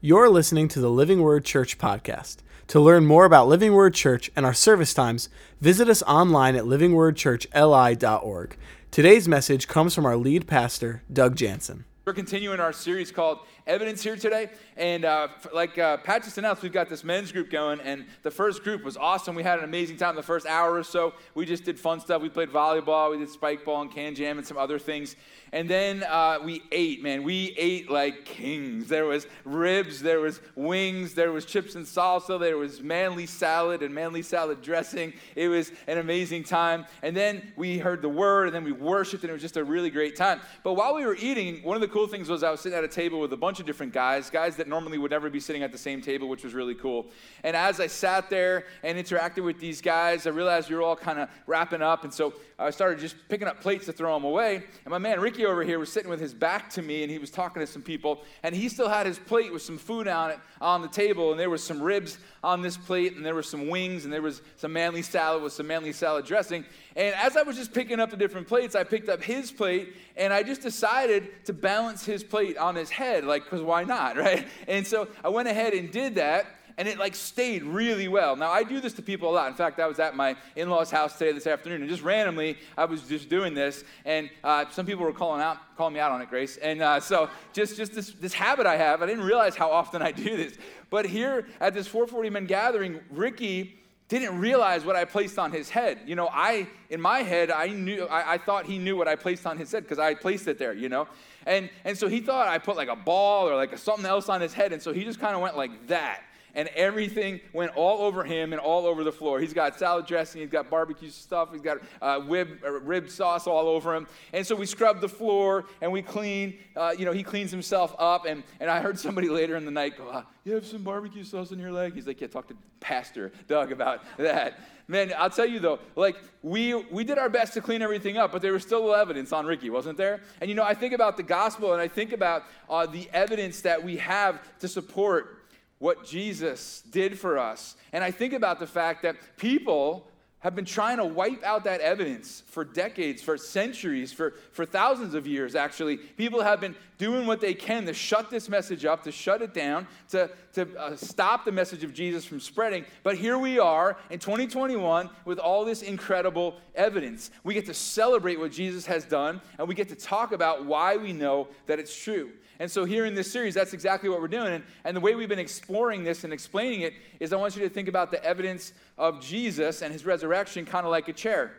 [0.00, 2.36] You're listening to the Living Word Church podcast.
[2.68, 5.28] To learn more about Living Word Church and our service times,
[5.60, 8.56] visit us online at livingwordchurchli.org.
[8.92, 11.84] Today's message comes from our lead pastor, Doug Jansen.
[12.08, 14.48] We're continuing our series called Evidence here today.
[14.78, 17.80] And uh, like uh, Pat just announced, we've got this men's group going.
[17.80, 19.34] And the first group was awesome.
[19.34, 21.12] We had an amazing time the first hour or so.
[21.34, 22.22] We just did fun stuff.
[22.22, 25.16] We played volleyball, we did spike ball and KanJam and some other things.
[25.52, 27.22] And then uh, we ate, man.
[27.22, 28.88] We ate like kings.
[28.88, 33.82] There was ribs, there was wings, there was chips and salsa, there was manly salad
[33.82, 35.12] and manly salad dressing.
[35.34, 36.84] It was an amazing time.
[37.02, 39.64] And then we heard the word, and then we worshiped, and it was just a
[39.64, 40.40] really great time.
[40.62, 42.84] But while we were eating, one of the cool things was I was sitting at
[42.84, 45.62] a table with a bunch of different guys, guys that normally would never be sitting
[45.62, 47.06] at the same table, which was really cool.
[47.42, 50.96] And as I sat there and interacted with these guys, I realized we were all
[50.96, 52.04] kind of wrapping up.
[52.04, 54.64] And so I started just picking up plates to throw them away.
[54.84, 57.18] And my man Ricky over here was sitting with his back to me and he
[57.18, 58.22] was talking to some people.
[58.42, 61.30] And he still had his plate with some food on it on the table.
[61.30, 64.22] And there was some ribs on this plate, and there were some wings, and there
[64.22, 66.64] was some manly salad with some manly salad dressing.
[66.94, 69.94] And as I was just picking up the different plates, I picked up his plate
[70.16, 74.16] and I just decided to balance his plate on his head, like, because why not,
[74.24, 74.46] right?
[74.66, 76.46] And so I went ahead and did that
[76.78, 78.36] and it like stayed really well.
[78.36, 79.48] Now I do this to people a lot.
[79.48, 82.84] In fact, I was at my in-laws' house today this afternoon, and just randomly I
[82.84, 86.22] was just doing this, and uh, some people were calling out, calling me out on
[86.22, 86.56] it, Grace.
[86.56, 90.00] And uh, so just just this this habit I have, I didn't realize how often
[90.00, 90.56] I do this.
[90.88, 93.74] But here at this 440 men gathering, Ricky
[94.08, 95.98] didn't realize what I placed on his head.
[96.06, 99.16] You know, I in my head I knew I, I thought he knew what I
[99.16, 100.74] placed on his head because I placed it there.
[100.74, 101.08] You know,
[101.44, 104.40] and and so he thought I put like a ball or like something else on
[104.40, 106.22] his head, and so he just kind of went like that
[106.54, 109.40] and everything went all over him and all over the floor.
[109.40, 113.46] He's got salad dressing, he's got barbecue stuff, he's got uh, rib, uh, rib sauce
[113.46, 114.06] all over him.
[114.32, 116.58] And so we scrub the floor and we clean.
[116.76, 118.26] Uh, you know, he cleans himself up.
[118.26, 121.24] And, and I heard somebody later in the night go, uh, You have some barbecue
[121.24, 121.94] sauce on your leg?
[121.94, 124.58] He's like, Yeah, talk to Pastor Doug about that.
[124.90, 128.32] Man, I'll tell you though, like we we did our best to clean everything up,
[128.32, 130.22] but there was still evidence on Ricky, wasn't there?
[130.40, 133.60] And you know, I think about the gospel and I think about uh, the evidence
[133.60, 135.37] that we have to support
[135.78, 137.76] what Jesus did for us.
[137.92, 140.08] And I think about the fact that people
[140.40, 145.14] have been trying to wipe out that evidence for decades, for centuries, for, for thousands
[145.14, 145.96] of years, actually.
[145.96, 149.52] People have been doing what they can to shut this message up, to shut it
[149.52, 152.84] down, to, to uh, stop the message of Jesus from spreading.
[153.02, 157.32] But here we are in 2021 with all this incredible evidence.
[157.42, 160.96] We get to celebrate what Jesus has done, and we get to talk about why
[160.96, 162.30] we know that it's true.
[162.60, 164.52] And so, here in this series, that's exactly what we're doing.
[164.52, 167.62] And, and the way we've been exploring this and explaining it is I want you
[167.62, 171.52] to think about the evidence of Jesus and his resurrection kind of like a chair.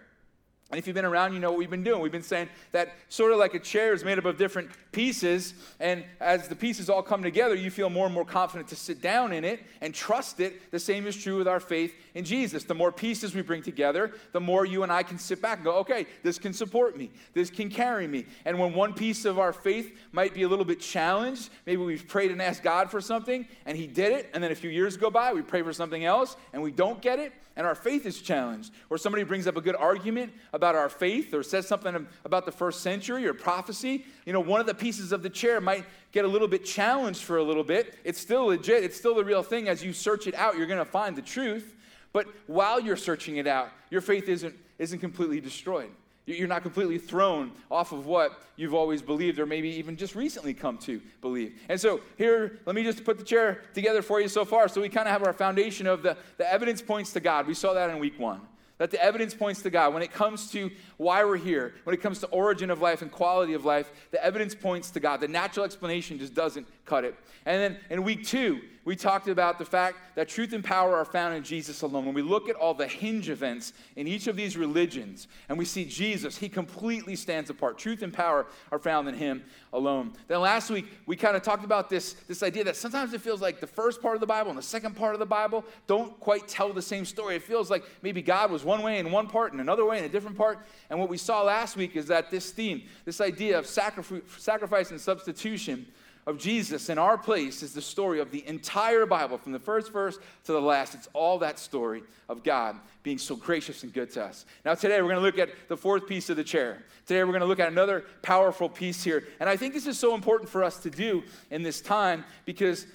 [0.71, 1.99] And if you've been around, you know what we've been doing.
[1.99, 5.55] We've been saying that sort of like a chair is made up of different pieces,
[5.79, 9.01] and as the pieces all come together, you feel more and more confident to sit
[9.01, 10.71] down in it and trust it.
[10.71, 12.65] The same is true with our faith in Jesus.
[12.65, 15.65] The more pieces we bring together, the more you and I can sit back and
[15.65, 18.27] go, okay, this can support me, this can carry me.
[18.45, 22.07] And when one piece of our faith might be a little bit challenged, maybe we've
[22.07, 24.97] prayed and asked God for something, and He did it, and then a few years
[24.97, 28.05] go by, we pray for something else, and we don't get it, and our faith
[28.05, 28.71] is challenged.
[28.89, 32.51] Or somebody brings up a good argument about our faith or says something about the
[32.51, 36.25] first century or prophecy, you know, one of the pieces of the chair might get
[36.25, 37.95] a little bit challenged for a little bit.
[38.03, 39.69] It's still legit, it's still the real thing.
[39.69, 41.77] As you search it out, you're going to find the truth.
[42.11, 45.91] But while you're searching it out, your faith isn't, isn't completely destroyed.
[46.25, 50.53] You're not completely thrown off of what you've always believed or maybe even just recently
[50.53, 51.59] come to believe.
[51.69, 54.67] And so, here, let me just put the chair together for you so far.
[54.67, 57.47] So, we kind of have our foundation of the, the evidence points to God.
[57.47, 58.41] We saw that in week one
[58.79, 59.93] that the evidence points to God.
[59.93, 63.11] When it comes to why we're here, when it comes to origin of life and
[63.11, 65.21] quality of life, the evidence points to God.
[65.21, 67.15] The natural explanation just doesn't cut it.
[67.45, 71.05] And then in week two, we talked about the fact that truth and power are
[71.05, 72.05] found in Jesus alone.
[72.05, 75.65] When we look at all the hinge events in each of these religions and we
[75.65, 77.77] see Jesus, he completely stands apart.
[77.77, 80.13] Truth and power are found in him alone.
[80.27, 83.41] Then last week, we kind of talked about this, this idea that sometimes it feels
[83.41, 86.19] like the first part of the Bible and the second part of the Bible don't
[86.19, 87.35] quite tell the same story.
[87.35, 90.05] It feels like maybe God was one way in one part and another way in
[90.05, 90.59] a different part.
[90.89, 94.99] And what we saw last week is that this theme, this idea of sacrifice and
[94.99, 95.85] substitution,
[96.29, 99.91] of Jesus in our place is the story of the entire Bible, from the first
[99.91, 100.93] verse to the last.
[100.93, 104.45] It's all that story of God being so gracious and good to us.
[104.63, 106.83] Now, today we're going to look at the fourth piece of the chair.
[107.07, 109.23] Today we're going to look at another powerful piece here.
[109.39, 112.85] And I think this is so important for us to do in this time because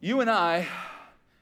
[0.00, 0.66] you and I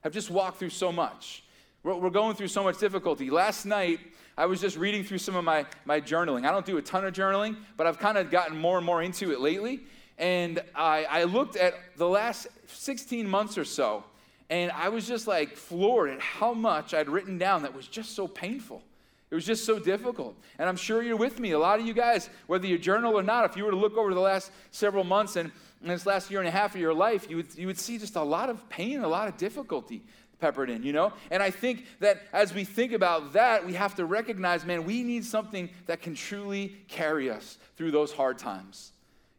[0.02, 1.43] have just walked through so much.
[1.82, 3.31] We're, going through so much difficulty.
[3.31, 3.99] Last night,
[4.38, 6.46] I was just reading through some of my, my journaling.
[6.46, 9.02] I don't do a ton of journaling, but I've kind of gotten more and more
[9.02, 9.81] into it lately.
[10.19, 14.05] And I, I looked at the last 16 months or so,
[14.49, 18.15] and I was just like floored at how much I'd written down that was just
[18.15, 18.83] so painful.
[19.31, 20.37] It was just so difficult.
[20.59, 21.51] And I'm sure you're with me.
[21.51, 23.97] A lot of you guys, whether you journal or not, if you were to look
[23.97, 25.51] over the last several months and,
[25.83, 27.99] and this last year and a half of your life, you would, you would see
[27.99, 30.05] just a lot of pain, a lot of difficulty
[30.39, 31.13] peppered in, you know?
[31.31, 35.03] And I think that as we think about that, we have to recognize, man, we
[35.03, 38.93] need something that can truly carry us through those hard times.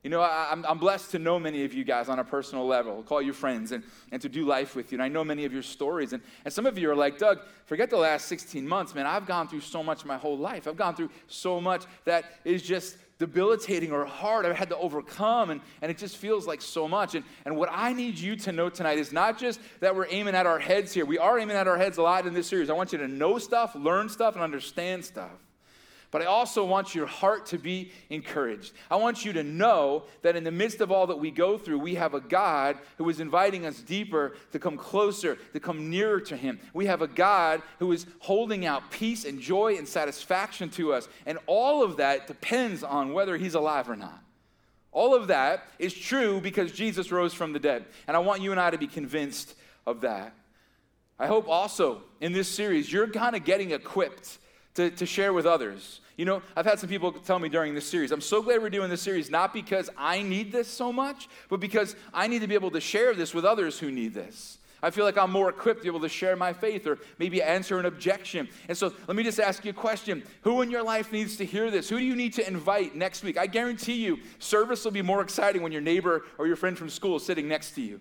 [0.08, 3.04] You know, I, am blessed to know many of you guys on a personal level,
[3.04, 4.96] call you friends, and, and to do life with you.
[4.96, 6.14] And I know many of your stories.
[6.14, 9.06] And, and some of you are like, Doug, forget the last 16 months, man.
[9.06, 10.66] I've gone through so much my whole life.
[10.66, 14.46] I've gone through so much that is just debilitating or hard.
[14.46, 17.14] I've had to overcome, and, and it just feels like so much.
[17.14, 20.36] And, and what I need you to know tonight is not just that we're aiming
[20.36, 21.06] at our heads here.
[21.06, 22.70] We are aiming at our heads a lot in this series.
[22.70, 25.47] I want you to know stuff, learn stuff, and understand stuff.
[26.10, 28.72] But I also want your heart to be encouraged.
[28.90, 31.80] I want you to know that in the midst of all that we go through,
[31.80, 36.22] we have a God who is inviting us deeper to come closer, to come nearer
[36.22, 36.60] to Him.
[36.74, 41.10] We have a God who is holding out peace and joy and satisfaction to us.
[41.26, 44.24] And all of that depends on whether He's alive or not.
[44.94, 47.86] All of that is true because Jesus rose from the dead.
[48.08, 49.56] And I want you and I to be convinced
[49.86, 50.34] of that.
[51.20, 54.38] I hope also in this series, you're kind of getting equipped
[54.78, 56.02] to, to share with others.
[56.18, 58.70] You know, I've had some people tell me during this series, I'm so glad we're
[58.70, 62.48] doing this series, not because I need this so much, but because I need to
[62.48, 64.60] be able to share this with others who need this.
[64.82, 67.42] I feel like I'm more equipped to be able to share my faith or maybe
[67.42, 68.48] answer an objection.
[68.68, 70.22] And so let me just ask you a question.
[70.42, 71.90] Who in your life needs to hear this?
[71.90, 73.40] Who do you need to invite next week?
[73.40, 76.90] I guarantee you, service will be more exciting when your neighbor or your friend from
[76.90, 78.00] school is sitting next to you.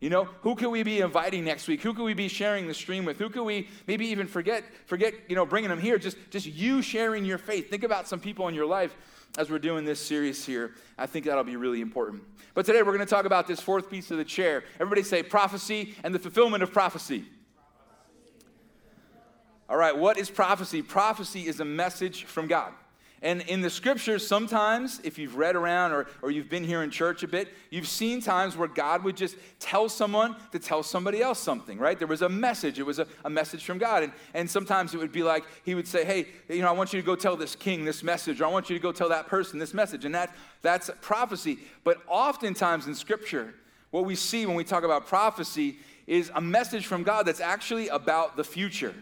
[0.00, 1.82] You know, who could we be inviting next week?
[1.82, 3.18] Who could we be sharing the stream with?
[3.18, 5.98] Who could we maybe even forget, forget, you know, bringing them here?
[5.98, 7.68] Just, just you sharing your faith.
[7.68, 8.94] Think about some people in your life
[9.36, 10.74] as we're doing this series here.
[10.96, 12.22] I think that'll be really important.
[12.54, 14.62] But today we're going to talk about this fourth piece of the chair.
[14.74, 17.24] Everybody say prophecy and the fulfillment of prophecy.
[19.68, 20.80] All right, what is prophecy?
[20.80, 22.72] Prophecy is a message from God.
[23.20, 26.90] And in the scriptures, sometimes, if you've read around or, or you've been here in
[26.90, 31.20] church a bit, you've seen times where God would just tell someone to tell somebody
[31.20, 31.98] else something, right?
[31.98, 32.78] There was a message.
[32.78, 34.04] It was a, a message from God.
[34.04, 36.92] And, and sometimes it would be like he would say, hey, you know, I want
[36.92, 39.08] you to go tell this king this message, or I want you to go tell
[39.08, 40.04] that person this message.
[40.04, 41.58] And that, that's prophecy.
[41.82, 43.54] But oftentimes in scripture,
[43.90, 47.88] what we see when we talk about prophecy is a message from God that's actually
[47.88, 48.94] about the future.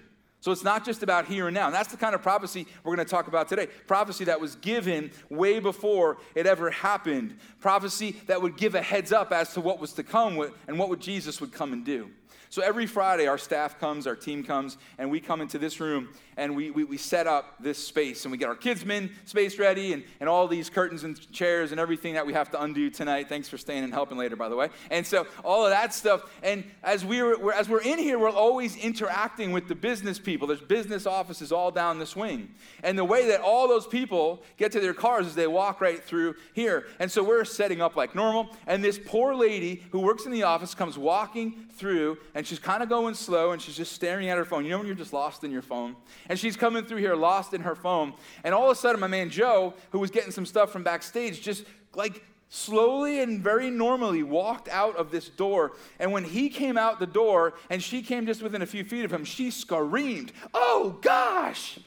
[0.46, 1.66] So it's not just about here and now.
[1.66, 3.66] And that's the kind of prophecy we're going to talk about today.
[3.88, 7.36] Prophecy that was given way before it ever happened.
[7.58, 11.00] Prophecy that would give a heads up as to what was to come and what
[11.00, 12.10] Jesus would come and do.
[12.48, 16.10] So every Friday, our staff comes, our team comes, and we come into this room
[16.36, 19.92] and we, we, we set up this space and we get our kidsmen space ready
[19.92, 23.28] and, and all these curtains and chairs and everything that we have to undo tonight.
[23.28, 24.68] Thanks for staying and helping later, by the way.
[24.90, 26.22] And so all of that stuff.
[26.42, 30.46] And as we're, we're as we're in here, we're always interacting with the business people.
[30.46, 32.54] There's business offices all down this wing.
[32.82, 36.02] And the way that all those people get to their cars is they walk right
[36.02, 36.86] through here.
[36.98, 38.50] And so we're setting up like normal.
[38.66, 42.82] And this poor lady who works in the office comes walking through and she's kind
[42.82, 44.64] of going slow and she's just staring at her phone.
[44.64, 45.94] You know when you're just lost in your phone?
[46.28, 48.14] And she's coming through here lost in her phone.
[48.44, 51.40] And all of a sudden, my man Joe, who was getting some stuff from backstage,
[51.40, 51.64] just
[51.94, 55.72] like slowly and very normally walked out of this door.
[55.98, 59.04] And when he came out the door and she came just within a few feet
[59.04, 61.78] of him, she screamed, Oh gosh!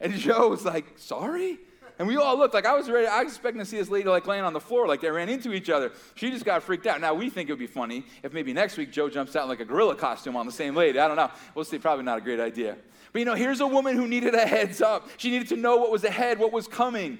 [0.00, 1.58] And Joe was like, Sorry?
[1.98, 3.06] And we all looked like I was ready.
[3.06, 5.28] I was expecting to see this lady like laying on the floor, like they ran
[5.28, 5.92] into each other.
[6.14, 7.00] She just got freaked out.
[7.00, 9.48] Now we think it would be funny if maybe next week Joe jumps out in
[9.48, 10.98] like a gorilla costume on the same lady.
[10.98, 11.30] I don't know.
[11.54, 11.78] We'll see.
[11.78, 12.76] Probably not a great idea.
[13.12, 15.08] But you know, here's a woman who needed a heads up.
[15.16, 17.18] She needed to know what was ahead, what was coming.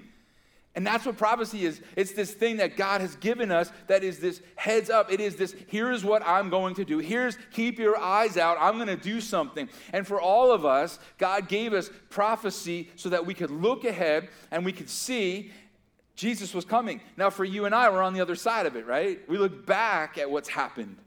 [0.77, 1.81] And that's what prophecy is.
[1.97, 5.11] It's this thing that God has given us that is this heads up.
[5.11, 6.99] It is this here's what I'm going to do.
[6.99, 8.59] Here's keep your eyes out.
[8.61, 9.71] I'm going to do something.
[9.95, 14.29] And for all of us, God gave us prophecy so that we could look ahead
[14.51, 15.51] and we could see
[16.15, 17.01] Jesus was coming.
[17.17, 19.27] Now, for you and I, we're on the other side of it, right?
[19.29, 20.99] We look back at what's happened.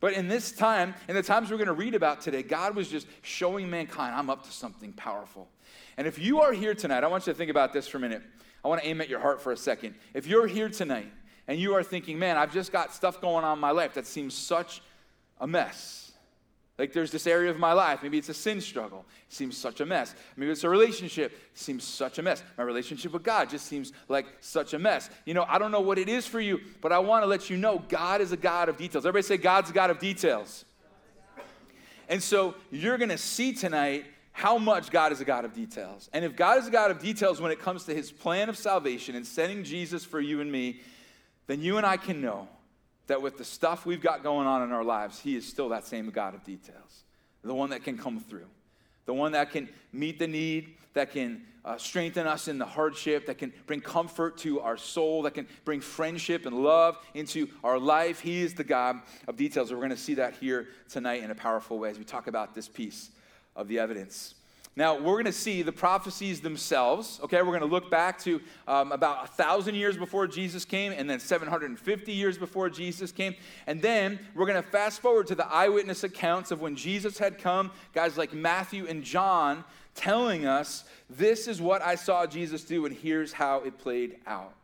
[0.00, 2.88] But in this time, in the times we're going to read about today, God was
[2.88, 5.48] just showing mankind, I'm up to something powerful.
[5.96, 8.00] And if you are here tonight, I want you to think about this for a
[8.00, 8.22] minute.
[8.64, 9.94] I want to aim at your heart for a second.
[10.14, 11.12] If you're here tonight
[11.46, 14.06] and you are thinking, man, I've just got stuff going on in my life that
[14.06, 14.82] seems such
[15.40, 16.12] a mess.
[16.78, 19.80] Like there's this area of my life, maybe it's a sin struggle, it seems such
[19.80, 20.14] a mess.
[20.36, 22.44] Maybe it's a relationship, it seems such a mess.
[22.56, 25.10] My relationship with God just seems like such a mess.
[25.24, 27.50] You know, I don't know what it is for you, but I want to let
[27.50, 29.04] you know God is a God of details.
[29.04, 30.64] Everybody say, God's a God of details.
[32.08, 34.06] And so you're going to see tonight
[34.38, 36.08] how much God is a God of details.
[36.12, 38.56] And if God is a God of details when it comes to his plan of
[38.56, 40.80] salvation and sending Jesus for you and me,
[41.48, 42.46] then you and I can know
[43.08, 45.88] that with the stuff we've got going on in our lives, He is still that
[45.88, 47.02] same God of details,
[47.42, 48.46] the one that can come through,
[49.06, 53.26] the one that can meet the need, that can uh, strengthen us in the hardship,
[53.26, 57.80] that can bring comfort to our soul, that can bring friendship and love into our
[57.80, 58.20] life.
[58.20, 59.72] He is the God of details.
[59.72, 62.54] We're going to see that here tonight in a powerful way as we talk about
[62.54, 63.10] this piece
[63.58, 64.34] of the evidence.
[64.78, 67.18] Now, we're going to see the prophecies themselves.
[67.24, 70.92] Okay, we're going to look back to um, about a thousand years before Jesus came,
[70.92, 73.34] and then 750 years before Jesus came.
[73.66, 77.38] And then we're going to fast forward to the eyewitness accounts of when Jesus had
[77.38, 79.64] come, guys like Matthew and John
[79.96, 84.54] telling us, This is what I saw Jesus do, and here's how it played out.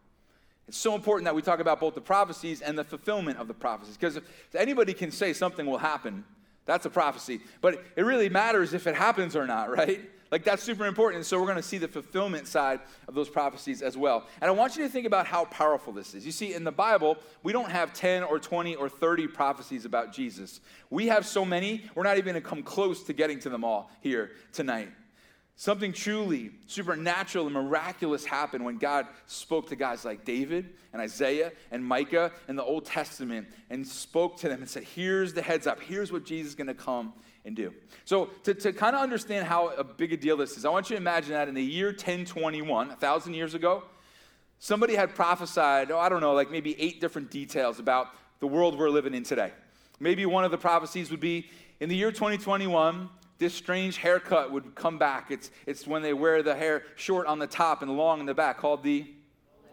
[0.68, 3.54] It's so important that we talk about both the prophecies and the fulfillment of the
[3.54, 6.24] prophecies, because if anybody can say something will happen,
[6.66, 7.40] that's a prophecy.
[7.60, 10.00] But it really matters if it happens or not, right?
[10.30, 11.26] Like that's super important.
[11.26, 14.26] So we're going to see the fulfillment side of those prophecies as well.
[14.40, 16.26] And I want you to think about how powerful this is.
[16.26, 20.12] You see, in the Bible, we don't have 10 or 20 or 30 prophecies about
[20.12, 20.60] Jesus.
[20.90, 23.62] We have so many, we're not even going to come close to getting to them
[23.62, 24.88] all here tonight.
[25.56, 31.52] Something truly supernatural and miraculous happened when God spoke to guys like David and Isaiah
[31.70, 35.68] and Micah in the Old Testament and spoke to them and said, Here's the heads
[35.68, 35.80] up.
[35.80, 37.12] Here's what Jesus is going to come
[37.44, 37.72] and do.
[38.04, 40.90] So, to, to kind of understand how a big a deal this is, I want
[40.90, 43.84] you to imagine that in the year 1021, a thousand years ago,
[44.58, 48.08] somebody had prophesied, oh, I don't know, like maybe eight different details about
[48.40, 49.52] the world we're living in today.
[50.00, 51.48] Maybe one of the prophecies would be
[51.80, 55.30] in the year 2021, this strange haircut would come back.
[55.30, 58.34] It's, it's when they wear the hair short on the top and long in the
[58.34, 59.06] back, called the.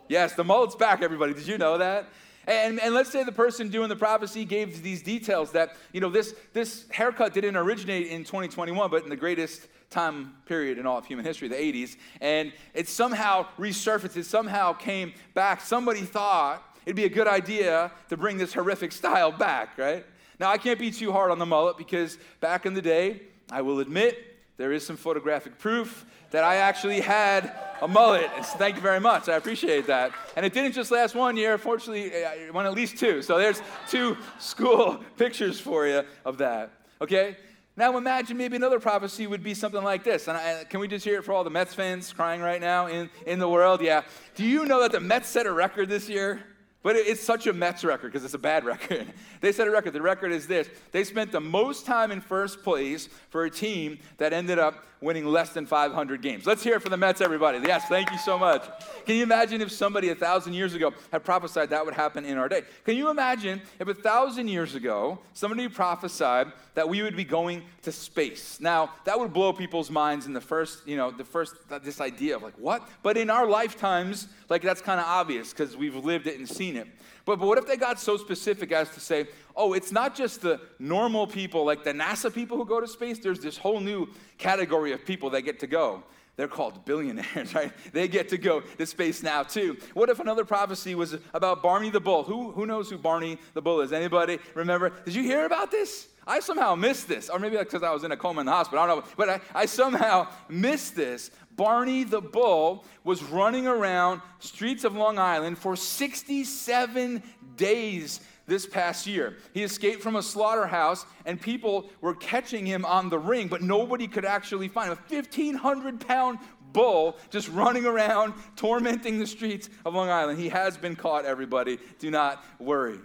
[0.07, 1.33] Yes, the mullet's back, everybody.
[1.33, 2.09] Did you know that?
[2.47, 6.09] And, and let's say the person doing the prophecy gave these details that, you know,
[6.09, 10.97] this, this haircut didn't originate in 2021, but in the greatest time period in all
[10.97, 11.97] of human history, the 80s.
[12.19, 15.61] And it somehow resurfaced, it somehow came back.
[15.61, 20.05] Somebody thought it'd be a good idea to bring this horrific style back, right?
[20.39, 23.61] Now, I can't be too hard on the mullet because back in the day, I
[23.61, 24.17] will admit
[24.57, 28.29] there is some photographic proof that I actually had a mullet.
[28.57, 29.27] Thank you very much.
[29.27, 30.13] I appreciate that.
[30.35, 31.57] And it didn't just last one year.
[31.57, 33.21] Fortunately, it at least two.
[33.21, 36.71] So there's two school pictures for you of that.
[37.01, 37.37] Okay?
[37.75, 40.27] Now imagine maybe another prophecy would be something like this.
[40.27, 42.87] And I, can we just hear it for all the Mets fans crying right now
[42.87, 43.81] in, in the world?
[43.81, 44.03] Yeah.
[44.35, 46.43] Do you know that the Mets set a record this year?
[46.83, 49.07] But it's such a Mets record because it's a bad record.
[49.39, 49.93] they set a record.
[49.93, 53.99] The record is this they spent the most time in first place for a team
[54.17, 56.45] that ended up winning less than 500 games.
[56.45, 57.57] Let's hear it for the Mets, everybody.
[57.59, 58.63] Yes, thank you so much.
[59.05, 62.37] Can you imagine if somebody a thousand years ago had prophesied that would happen in
[62.37, 62.61] our day?
[62.85, 67.63] Can you imagine if a thousand years ago somebody prophesied that we would be going
[67.81, 68.59] to space?
[68.61, 72.35] Now, that would blow people's minds in the first, you know, the first, this idea
[72.35, 72.87] of like, what?
[73.01, 76.75] But in our lifetimes, like that's kind of obvious because we've lived it and seen
[76.75, 76.87] it.
[77.25, 80.41] But, but what if they got so specific as to say, oh, it's not just
[80.41, 84.07] the normal people, like the NASA people who go to space, there's this whole new
[84.37, 86.03] category of people that get to go.
[86.37, 87.71] They're called billionaires, right?
[87.93, 89.77] They get to go to space now too.
[89.93, 92.23] What if another prophecy was about Barney the Bull?
[92.23, 93.91] Who, who knows who Barney the Bull is?
[93.93, 94.91] Anybody remember?
[95.05, 96.07] Did you hear about this?
[96.27, 98.83] I somehow missed this, or maybe because I was in a coma in the hospital.
[98.83, 101.31] I don't know, but I, I somehow missed this.
[101.55, 107.23] Barney the Bull was running around streets of Long Island for 67
[107.55, 109.37] days this past year.
[109.53, 114.07] He escaped from a slaughterhouse, and people were catching him on the ring, but nobody
[114.07, 114.97] could actually find him.
[114.97, 116.39] A 1,500 pound
[116.73, 120.39] bull just running around, tormenting the streets of Long Island.
[120.39, 121.79] He has been caught, everybody.
[121.99, 122.99] Do not worry.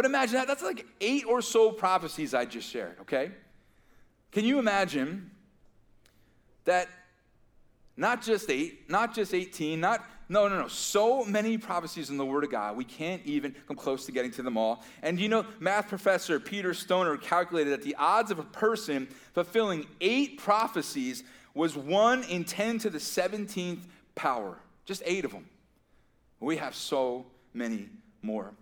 [0.00, 0.48] But imagine that.
[0.48, 3.32] That's like eight or so prophecies I just shared, okay?
[4.32, 5.30] Can you imagine
[6.64, 6.88] that
[7.98, 10.68] not just eight, not just 18, not, no, no, no.
[10.68, 14.30] So many prophecies in the Word of God, we can't even come close to getting
[14.30, 14.82] to them all.
[15.02, 19.84] And you know, math professor Peter Stoner calculated that the odds of a person fulfilling
[20.00, 23.80] eight prophecies was 1 in 10 to the 17th
[24.14, 24.56] power.
[24.86, 25.44] Just eight of them.
[26.40, 27.90] We have so many
[28.22, 28.54] more.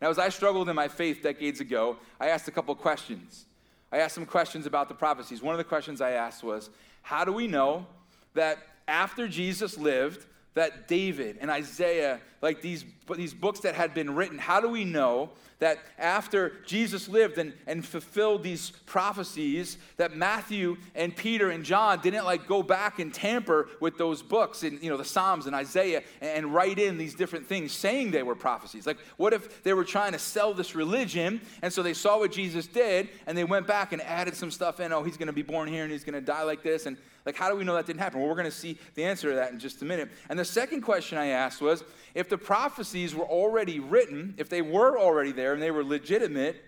[0.00, 3.46] Now, as I struggled in my faith decades ago, I asked a couple questions.
[3.90, 5.42] I asked some questions about the prophecies.
[5.42, 6.70] One of the questions I asked was,
[7.02, 7.86] How do we know
[8.34, 10.26] that after Jesus lived,
[10.56, 14.86] that David and Isaiah, like these, these books that had been written, how do we
[14.86, 21.62] know that after Jesus lived and, and fulfilled these prophecies, that Matthew and Peter and
[21.62, 25.44] John didn't like go back and tamper with those books and you know the Psalms
[25.44, 28.86] and Isaiah and, and write in these different things saying they were prophecies?
[28.86, 32.32] Like, what if they were trying to sell this religion and so they saw what
[32.32, 34.90] Jesus did and they went back and added some stuff in?
[34.90, 36.96] Oh, he's to be born here and he's to die like this and
[37.26, 38.20] Like, how do we know that didn't happen?
[38.20, 40.08] Well, we're going to see the answer to that in just a minute.
[40.30, 41.82] And the second question I asked was
[42.14, 46.64] if the prophecies were already written, if they were already there and they were legitimate,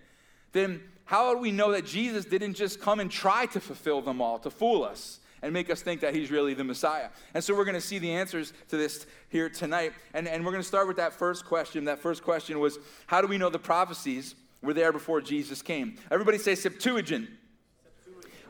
[0.53, 4.21] then how do we know that Jesus didn't just come and try to fulfill them
[4.21, 5.21] all, to fool us?
[5.41, 7.11] and make us think that he's really the Messiah.
[7.33, 9.93] And so we're going to see the answers to this here tonight.
[10.12, 11.85] And, and we're going to start with that first question.
[11.85, 15.97] That first question was how do we know the prophecies were there before Jesus came?
[16.11, 17.29] Everybody say Septuagint.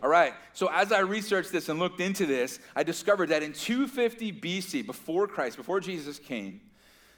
[0.03, 3.53] All right, so as I researched this and looked into this, I discovered that in
[3.53, 6.61] 250 BC, before Christ, before Jesus came,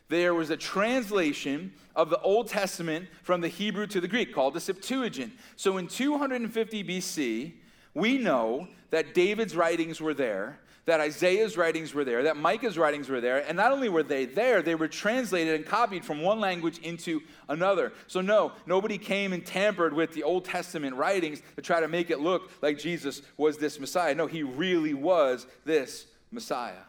[0.09, 4.55] there was a translation of the Old Testament from the Hebrew to the Greek called
[4.55, 5.33] the Septuagint.
[5.57, 7.53] So in 250 BC,
[7.95, 13.09] we know that David's writings were there, that Isaiah's writings were there, that Micah's writings
[13.09, 16.41] were there, and not only were they there, they were translated and copied from one
[16.41, 17.93] language into another.
[18.07, 22.11] So, no, nobody came and tampered with the Old Testament writings to try to make
[22.11, 24.15] it look like Jesus was this Messiah.
[24.15, 26.83] No, he really was this Messiah.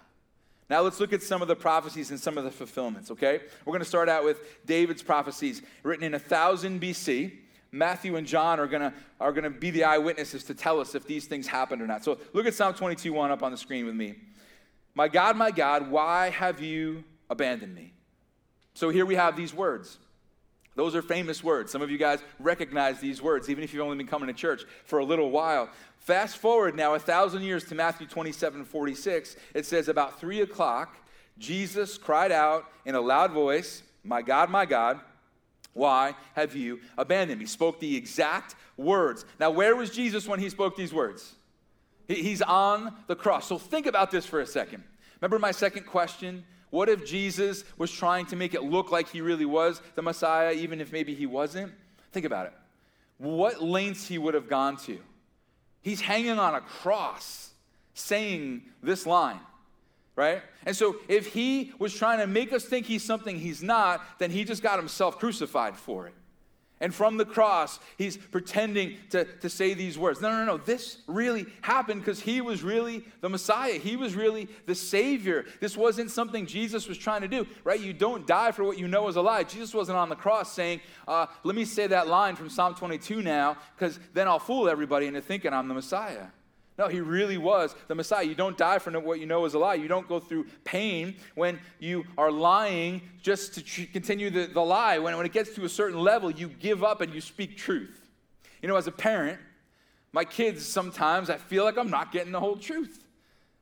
[0.71, 3.41] Now let's look at some of the prophecies and some of the fulfillments, okay?
[3.65, 7.33] We're going to start out with David's prophecies written in 1000 BC.
[7.71, 11.05] Matthew and John are going to are to be the eyewitnesses to tell us if
[11.05, 12.03] these things happened or not.
[12.03, 14.15] So look at Psalm 22 1 up on the screen with me.
[14.93, 17.93] My God, my God, why have you abandoned me?
[18.73, 19.97] So here we have these words.
[20.75, 21.71] Those are famous words.
[21.71, 24.63] Some of you guys recognize these words, even if you've only been coming to church
[24.85, 25.69] for a little while.
[25.97, 29.35] Fast forward now a thousand years to Matthew 27 46.
[29.53, 30.97] It says, About three o'clock,
[31.37, 34.99] Jesus cried out in a loud voice, My God, my God,
[35.73, 37.45] why have you abandoned me?
[37.45, 39.25] Spoke the exact words.
[39.39, 41.33] Now, where was Jesus when he spoke these words?
[42.07, 43.47] He's on the cross.
[43.47, 44.83] So think about this for a second.
[45.21, 46.43] Remember my second question?
[46.71, 50.53] What if Jesus was trying to make it look like he really was the Messiah,
[50.53, 51.71] even if maybe he wasn't?
[52.11, 52.53] Think about it.
[53.17, 54.99] What lengths he would have gone to.
[55.81, 57.51] He's hanging on a cross
[57.93, 59.39] saying this line
[60.15, 60.41] right?
[60.65, 64.31] And so if he was trying to make us think he's something he's not, then
[64.31, 66.13] he just got himself crucified for it.
[66.81, 70.19] And from the cross, he's pretending to, to say these words.
[70.19, 70.57] No, no, no.
[70.57, 73.73] This really happened because he was really the Messiah.
[73.73, 75.45] He was really the Savior.
[75.59, 77.79] This wasn't something Jesus was trying to do, right?
[77.79, 79.43] You don't die for what you know is a lie.
[79.43, 83.21] Jesus wasn't on the cross saying, uh, let me say that line from Psalm 22
[83.21, 86.27] now, because then I'll fool everybody into thinking I'm the Messiah.
[86.81, 88.23] No, he really was the Messiah.
[88.23, 89.75] You don't die for what you know is a lie.
[89.75, 94.97] You don't go through pain when you are lying just to continue the, the lie.
[94.97, 98.01] When, when it gets to a certain level, you give up and you speak truth.
[98.63, 99.39] You know, as a parent,
[100.11, 103.00] my kids sometimes I feel like I'm not getting the whole truth.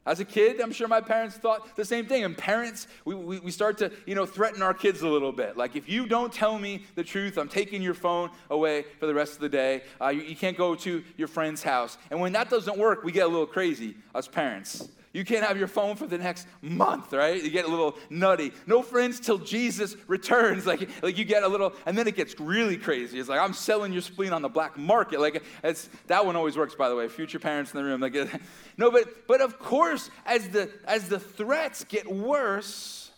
[0.05, 2.23] As a kid, I'm sure my parents thought the same thing.
[2.23, 5.57] And parents, we, we, we, start to, you know, threaten our kids a little bit.
[5.57, 9.13] Like, if you don't tell me the truth, I'm taking your phone away for the
[9.13, 9.83] rest of the day.
[10.01, 11.97] Uh, you, you can't go to your friend's house.
[12.09, 14.87] And when that doesn't work, we get a little crazy, us parents.
[15.11, 17.43] You can't have your phone for the next month, right?
[17.43, 18.53] You get a little nutty.
[18.67, 20.67] No friends till Jesus returns.
[20.67, 23.19] Like, like you get a little, and then it gets really crazy.
[23.19, 25.19] It's like, I'm selling your spleen on the black market.
[25.19, 27.07] Like, it's, that one always works, by the way.
[27.07, 28.01] Future parents in the room.
[28.01, 28.13] Like,
[28.77, 33.09] no, but, but of course, as the, as the threats get worse,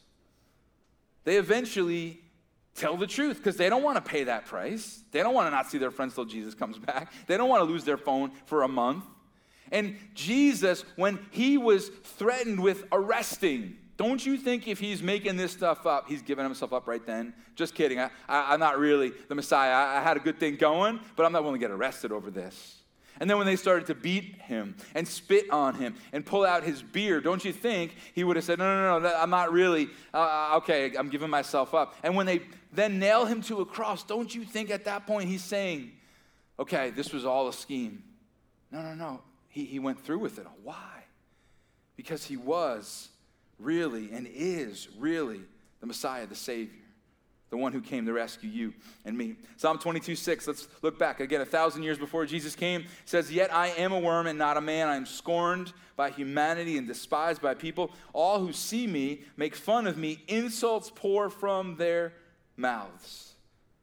[1.26, 2.22] they eventually
[2.74, 5.04] tell the truth because they don't want to pay that price.
[5.12, 7.12] They don't want to not see their friends till Jesus comes back.
[7.28, 9.04] They don't want to lose their phone for a month.
[9.72, 15.52] And Jesus, when he was threatened with arresting, don't you think if he's making this
[15.52, 17.34] stuff up, he's giving himself up right then?
[17.56, 18.00] Just kidding.
[18.00, 19.72] I, am not really the Messiah.
[19.72, 22.30] I, I had a good thing going, but I'm not willing to get arrested over
[22.30, 22.78] this.
[23.20, 26.64] And then when they started to beat him and spit on him and pull out
[26.64, 29.90] his beard, don't you think he would have said, No, no, no, I'm not really,
[30.14, 31.94] uh, okay, I'm giving myself up.
[32.02, 32.42] And when they
[32.74, 35.92] then nail him to a cross, don't you think at that point he's saying,
[36.60, 38.02] Okay, this was all a scheme?
[38.72, 40.48] No, no, no he, he went through with it.
[40.64, 41.04] Why?
[41.96, 43.10] Because he was
[43.60, 45.42] really and is really
[45.82, 46.80] the Messiah, the Savior,
[47.50, 49.36] the one who came to rescue you and me.
[49.58, 51.20] Psalm 22, 6, let's look back.
[51.20, 54.56] Again, a thousand years before Jesus came, says, Yet I am a worm and not
[54.56, 54.88] a man.
[54.88, 57.92] I am scorned by humanity and despised by people.
[58.14, 60.24] All who see me make fun of me.
[60.30, 62.14] Insults pour from their
[62.56, 63.31] mouths.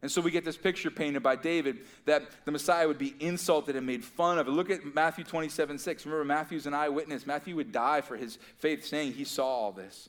[0.00, 3.74] And so we get this picture painted by David that the Messiah would be insulted
[3.74, 4.46] and made fun of.
[4.46, 6.06] look at Matthew 27 6.
[6.06, 7.26] Remember, Matthew's an eyewitness.
[7.26, 10.08] Matthew would die for his faith, saying he saw all this.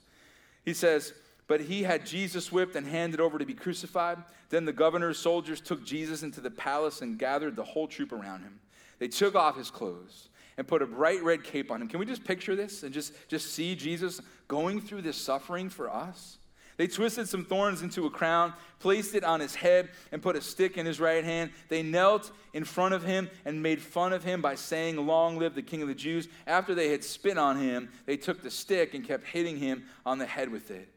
[0.63, 1.13] He says,
[1.47, 4.19] But he had Jesus whipped and handed over to be crucified.
[4.49, 8.41] Then the governor's soldiers took Jesus into the palace and gathered the whole troop around
[8.41, 8.59] him.
[8.99, 11.87] They took off his clothes and put a bright red cape on him.
[11.87, 15.89] Can we just picture this and just, just see Jesus going through this suffering for
[15.89, 16.38] us?
[16.79, 20.41] They twisted some thorns into a crown, placed it on his head, and put a
[20.41, 21.51] stick in his right hand.
[21.67, 25.55] They knelt in front of him and made fun of him by saying, Long live
[25.55, 26.29] the King of the Jews.
[26.47, 30.19] After they had spit on him, they took the stick and kept hitting him on
[30.19, 30.87] the head with it.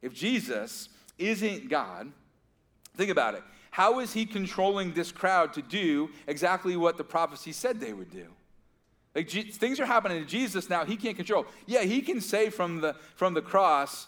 [0.00, 2.10] If Jesus isn't God,
[2.96, 3.42] think about it.
[3.72, 8.10] How is he controlling this crowd to do exactly what the prophecy said they would
[8.10, 8.28] do?
[9.14, 11.44] Like things are happening to Jesus now, he can't control.
[11.66, 14.06] Yeah, he can say from the from the cross,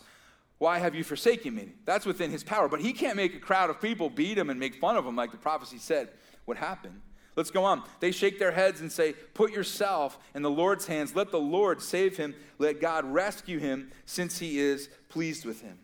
[0.62, 1.72] why have you forsaken me?
[1.86, 2.68] That's within his power.
[2.68, 5.16] But he can't make a crowd of people beat him and make fun of him
[5.16, 6.10] like the prophecy said
[6.46, 7.02] would happen.
[7.34, 7.82] Let's go on.
[7.98, 11.16] They shake their heads and say, Put yourself in the Lord's hands.
[11.16, 12.36] Let the Lord save him.
[12.60, 15.80] Let God rescue him since he is pleased with him.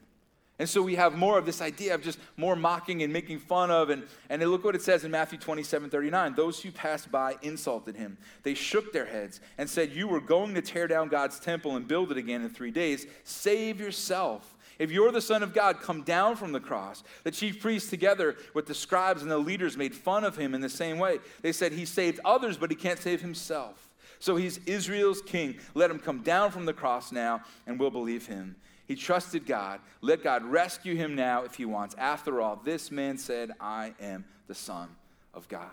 [0.61, 3.73] And so we have more of this idea of just more mocking and making fun
[3.73, 3.91] of.
[3.91, 6.35] And, and look what it says in Matthew 27 39.
[6.35, 8.17] Those who passed by insulted him.
[8.45, 11.89] They shook their heads and said, You were going to tear down God's temple and
[11.89, 13.09] build it again in three days.
[13.25, 14.57] Save yourself.
[14.79, 17.03] If you're the Son of God, come down from the cross.
[17.25, 20.61] The chief priests, together with the scribes and the leaders, made fun of him in
[20.61, 21.19] the same way.
[21.43, 23.91] They said, He saved others, but he can't save himself.
[24.21, 25.59] So he's Israel's king.
[25.75, 28.57] Let him come down from the cross now, and we'll believe him.
[28.87, 29.81] He trusted God.
[30.01, 31.95] Let God rescue him now if he wants.
[31.99, 34.89] After all, this man said, I am the Son
[35.35, 35.71] of God.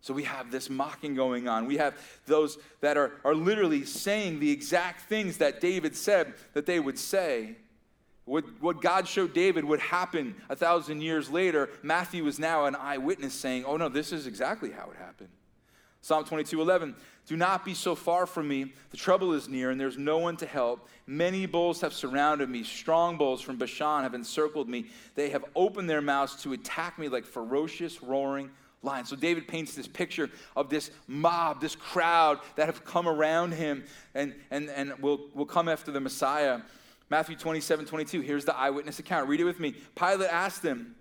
[0.00, 1.66] So we have this mocking going on.
[1.66, 1.96] We have
[2.26, 6.98] those that are, are literally saying the exact things that David said that they would
[6.98, 7.56] say.
[8.24, 12.74] What, what God showed David would happen a thousand years later, Matthew is now an
[12.74, 15.28] eyewitness saying, Oh no, this is exactly how it happened.
[16.00, 16.94] Psalm 22 11,
[17.26, 18.74] do not be so far from me.
[18.90, 20.86] The trouble is near, and there's no one to help.
[21.06, 22.62] Many bulls have surrounded me.
[22.62, 24.86] Strong bulls from Bashan have encircled me.
[25.14, 28.50] They have opened their mouths to attack me like ferocious, roaring
[28.82, 29.08] lions.
[29.08, 33.84] So David paints this picture of this mob, this crowd that have come around him
[34.14, 36.60] and, and, and will, will come after the Messiah.
[37.14, 38.22] Matthew 27, 22.
[38.22, 39.28] Here's the eyewitness account.
[39.28, 39.76] Read it with me.
[39.94, 40.96] Pilate asked them,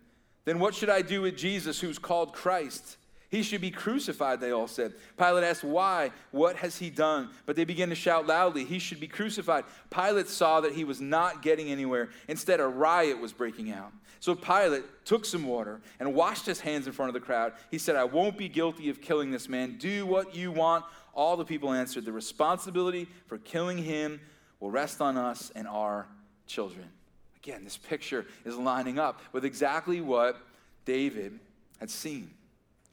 [0.46, 2.98] Then what should I do with Jesus who's called Christ?
[3.30, 4.94] He should be crucified, they all said.
[5.18, 6.12] Pilate asked, Why?
[6.30, 7.32] What has he done?
[7.48, 9.64] But they began to shout loudly, He should be crucified.
[9.90, 12.10] Pilate saw that he was not getting anywhere.
[12.28, 13.92] Instead, a riot was breaking out.
[14.20, 17.54] So Pilate took some water and washed his hands in front of the crowd.
[17.72, 19.78] He said, I won't be guilty of killing this man.
[19.80, 20.86] Do what you want.
[21.16, 24.20] All the people answered, The responsibility for killing him
[24.64, 26.08] will rest on us and our
[26.48, 26.86] children.
[27.44, 30.38] Again, this picture is lining up with exactly what
[30.86, 31.38] David
[31.82, 32.30] had seen,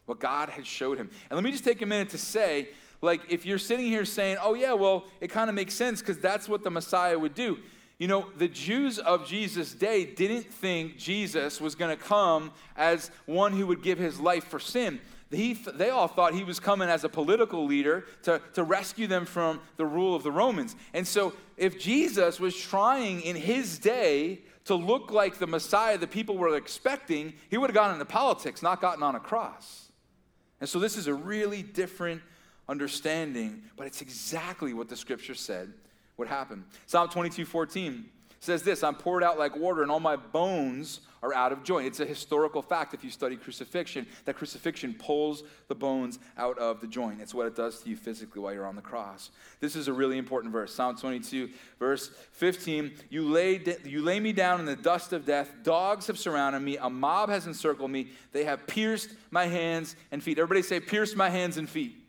[0.06, 1.08] what God had showed him.
[1.30, 4.38] And let me just take a minute to say, like, if you're sitting here saying,
[4.42, 7.60] oh, yeah, well, it kind of makes sense because that's what the Messiah would do.
[7.98, 13.12] You know, the Jews of Jesus' day didn't think Jesus was going to come as
[13.26, 14.98] one who would give his life for sin
[15.30, 19.24] he, they all thought he was coming as a political leader to, to rescue them
[19.24, 20.74] from the rule of the Romans.
[20.92, 26.06] And so, if Jesus was trying in his day to look like the Messiah the
[26.06, 29.92] people were expecting, he would have gone into politics, not gotten on a cross.
[30.60, 32.22] And so, this is a really different
[32.68, 35.72] understanding, but it's exactly what the scripture said
[36.16, 36.64] would happen.
[36.86, 38.04] Psalm 22 14
[38.40, 41.86] says this I'm poured out like water, and all my bones are out of joint.
[41.86, 46.80] It's a historical fact if you study crucifixion that crucifixion pulls the bones out of
[46.80, 47.20] the joint.
[47.20, 49.30] It's what it does to you physically while you're on the cross.
[49.60, 50.74] This is a really important verse.
[50.74, 52.92] Psalm 22, verse 15.
[53.10, 55.50] You lay, you lay me down in the dust of death.
[55.62, 56.78] Dogs have surrounded me.
[56.78, 58.08] A mob has encircled me.
[58.32, 60.38] They have pierced my hands and feet.
[60.38, 61.99] Everybody say, pierced my hands and feet.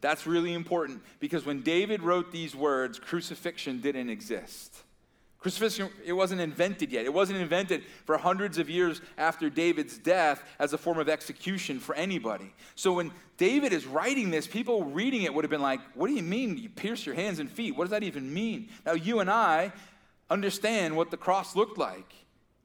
[0.00, 4.82] That's really important because when David wrote these words, crucifixion didn't exist.
[5.40, 7.06] Crucifixion, it wasn't invented yet.
[7.06, 11.80] It wasn't invented for hundreds of years after David's death as a form of execution
[11.80, 12.52] for anybody.
[12.74, 16.12] So when David is writing this, people reading it would have been like, What do
[16.12, 17.74] you mean you pierce your hands and feet?
[17.74, 18.68] What does that even mean?
[18.84, 19.72] Now, you and I
[20.28, 22.14] understand what the cross looked like.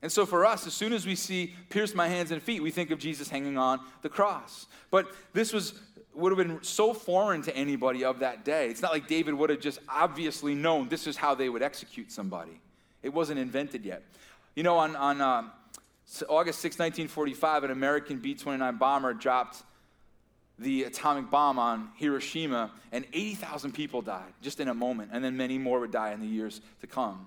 [0.02, 2.72] And so for us, as soon as we see pierce my hands and feet, we
[2.72, 4.68] think of Jesus hanging on the cross.
[4.92, 5.80] But this was
[6.16, 8.70] would have been so foreign to anybody of that day.
[8.70, 12.12] It's not like David would have just obviously known this is how they would execute
[12.12, 12.60] somebody.
[13.04, 14.04] It wasn't invented yet.
[14.56, 15.44] You know, on, on uh,
[16.30, 19.64] August 6, 1945, an American B 29 bomber dropped
[20.58, 25.36] the atomic bomb on Hiroshima, and 80,000 people died just in a moment, and then
[25.36, 27.26] many more would die in the years to come.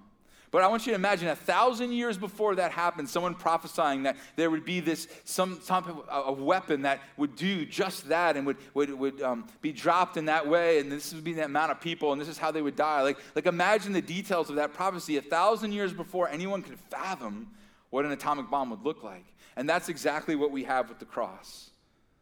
[0.51, 4.17] But I want you to imagine a thousand years before that happened, someone prophesying that
[4.37, 8.47] there would be this some type of a weapon that would do just that and
[8.47, 11.71] would, would, would um, be dropped in that way, and this would be the amount
[11.71, 13.03] of people, and this is how they would die.
[13.03, 17.51] Like, like imagine the details of that prophecy a thousand years before anyone could fathom
[17.91, 19.25] what an atomic bomb would look like.
[19.57, 21.71] And that's exactly what we have with the cross.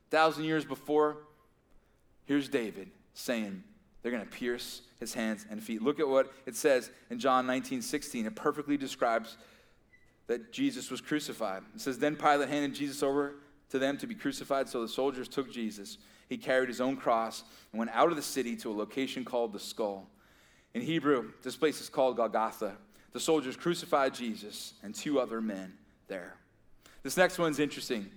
[0.09, 1.19] A thousand years before,
[2.25, 3.63] here's David saying,
[4.07, 5.83] They're going to pierce his hands and feet.
[5.83, 8.25] Look at what it says in John 19 16.
[8.25, 9.37] It perfectly describes
[10.29, 11.65] that Jesus was crucified.
[11.75, 13.35] It says, Then Pilate handed Jesus over
[13.71, 14.69] to them to be crucified.
[14.69, 15.99] So the soldiers took Jesus.
[16.29, 17.43] He carried his own cross
[17.73, 20.09] and went out of the city to a location called the skull.
[20.73, 22.77] In Hebrew, this place is called Golgotha.
[23.13, 25.73] The soldiers crucified Jesus and two other men
[26.07, 26.37] there.
[27.03, 28.09] This next one's interesting.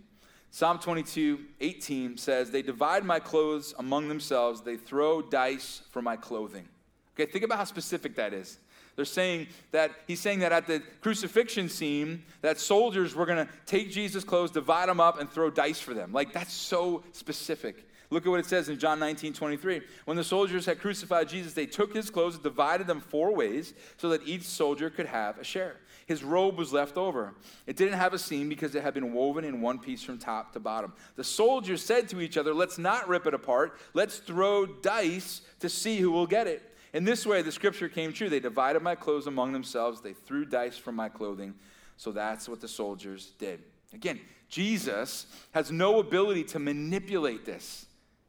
[0.51, 6.15] Psalm 22, 18 says, They divide my clothes among themselves, they throw dice for my
[6.15, 6.67] clothing.
[7.15, 8.59] Okay, think about how specific that is.
[8.95, 13.51] They're saying that he's saying that at the crucifixion scene, that soldiers were going to
[13.65, 16.11] take Jesus' clothes, divide them up, and throw dice for them.
[16.11, 17.87] Like, that's so specific.
[18.09, 19.81] Look at what it says in John 19, 23.
[20.05, 24.09] When the soldiers had crucified Jesus, they took his clothes divided them four ways so
[24.09, 25.77] that each soldier could have a share.
[26.09, 27.35] His robe was left over.
[27.67, 30.53] It didn't have a seam because it had been woven in one piece from top
[30.53, 30.91] to bottom.
[31.15, 33.77] The soldiers said to each other, Let's not rip it apart.
[33.93, 36.63] Let's throw dice to see who will get it.
[36.93, 38.27] In this way, the scripture came true.
[38.27, 41.53] They divided my clothes among themselves, they threw dice from my clothing.
[41.95, 43.61] So that's what the soldiers did.
[43.93, 47.85] Again, Jesus has no ability to manipulate this.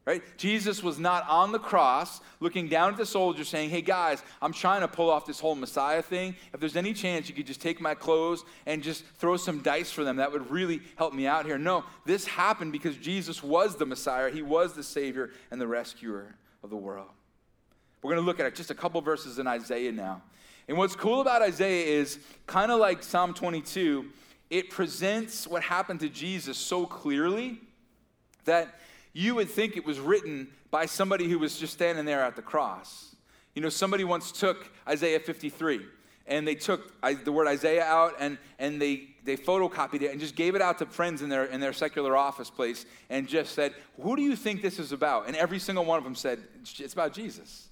[0.07, 0.23] Right?
[0.39, 4.53] Jesus was not on the cross looking down at the soldiers saying, Hey guys, I'm
[4.53, 6.35] trying to pull off this whole Messiah thing.
[6.55, 9.93] If there's any chance you could just take my clothes and just throw some dice
[9.93, 11.59] for them, that would really help me out here.
[11.59, 16.35] No, this happened because Jesus was the Messiah, He was the Savior and the rescuer
[16.63, 17.09] of the world.
[18.03, 20.23] We're going to look at just a couple verses in Isaiah now.
[20.69, 24.07] And what's cool about Isaiah is kind of like Psalm 22,
[24.49, 27.61] it presents what happened to Jesus so clearly
[28.45, 28.81] that
[29.13, 32.43] you would think it was written by somebody who was just standing there at the
[32.43, 33.17] cross.
[33.55, 35.81] You know, somebody once took Isaiah 53
[36.27, 36.93] and they took
[37.25, 40.79] the word Isaiah out and, and they, they photocopied it and just gave it out
[40.79, 44.37] to friends in their, in their secular office place and just said, Who do you
[44.37, 45.27] think this is about?
[45.27, 46.39] And every single one of them said,
[46.79, 47.69] It's about Jesus.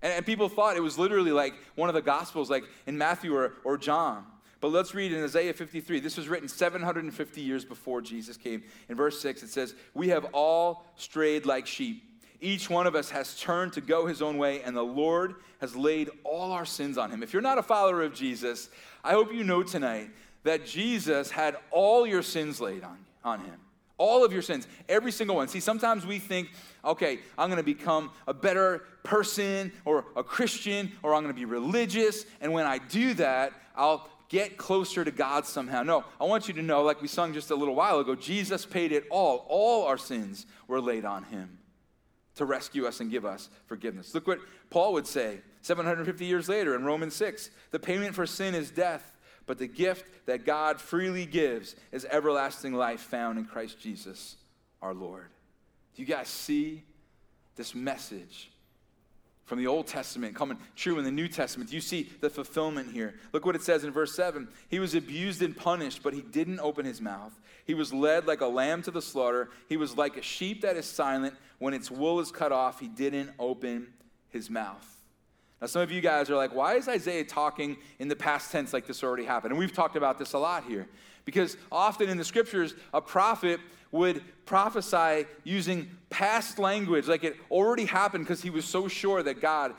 [0.00, 3.34] And, and people thought it was literally like one of the Gospels, like in Matthew
[3.34, 4.24] or, or John.
[4.60, 6.00] But let's read in Isaiah 53.
[6.00, 8.64] This was written 750 years before Jesus came.
[8.88, 12.02] In verse 6, it says, We have all strayed like sheep.
[12.40, 15.74] Each one of us has turned to go his own way, and the Lord has
[15.74, 17.22] laid all our sins on him.
[17.22, 18.68] If you're not a follower of Jesus,
[19.02, 20.10] I hope you know tonight
[20.44, 23.54] that Jesus had all your sins laid on, on him.
[23.96, 25.48] All of your sins, every single one.
[25.48, 26.50] See, sometimes we think,
[26.84, 31.38] okay, I'm going to become a better person or a Christian or I'm going to
[31.38, 32.24] be religious.
[32.40, 35.82] And when I do that, I'll get closer to God somehow.
[35.82, 38.66] No, I want you to know, like we sung just a little while ago, Jesus
[38.66, 39.46] paid it all.
[39.48, 41.58] All our sins were laid on him
[42.36, 44.14] to rescue us and give us forgiveness.
[44.14, 44.38] Look what
[44.70, 49.12] Paul would say 750 years later in Romans 6 the payment for sin is death
[49.46, 54.36] but the gift that God freely gives is everlasting life found in Christ Jesus
[54.82, 55.28] our Lord.
[55.96, 56.84] Do you guys see
[57.56, 58.50] this message
[59.48, 61.72] from the Old Testament coming true in the New Testament?
[61.72, 63.14] You see the fulfillment here?
[63.32, 64.46] Look what it says in verse 7.
[64.68, 67.32] He was abused and punished, but he didn't open his mouth.
[67.64, 69.48] He was led like a lamb to the slaughter.
[69.68, 71.34] He was like a sheep that is silent.
[71.58, 73.88] When its wool is cut off, he didn't open
[74.28, 74.86] his mouth.
[75.60, 78.72] Now, some of you guys are like, why is Isaiah talking in the past tense
[78.72, 79.52] like this already happened?
[79.52, 80.86] And we've talked about this a lot here.
[81.28, 83.60] Because often in the scriptures, a prophet
[83.92, 89.38] would prophesy using past language, like it already happened because he was so sure that
[89.38, 89.74] God